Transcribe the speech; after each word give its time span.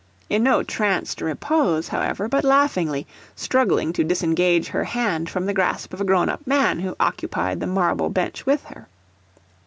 In 0.31 0.41
no 0.41 0.63
tranced 0.63 1.21
repose, 1.21 1.89
however, 1.89 2.27
but 2.27 2.43
laughingly, 2.43 3.05
struggling 3.35 3.93
to 3.93 4.03
disengage 4.03 4.69
her 4.69 4.83
hand 4.83 5.29
from 5.29 5.45
the 5.45 5.53
grasp 5.53 5.93
of 5.93 6.01
a 6.01 6.05
grown 6.05 6.27
up 6.27 6.41
man 6.47 6.79
who 6.79 6.95
occupied 6.99 7.59
the 7.59 7.67
marble 7.67 8.09
bench 8.09 8.43
with 8.43 8.63
her. 8.65 8.87